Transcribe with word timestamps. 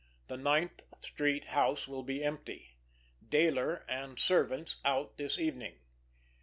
The 0.29 0.35
Ninth 0.35 0.81
Street 1.01 1.49
house 1.49 1.87
will 1.87 2.01
be 2.01 2.23
empty. 2.23 2.79
Dayler 3.23 3.85
and 3.87 4.17
servants 4.17 4.77
out 4.83 5.17
this 5.17 5.37
evening. 5.37 5.75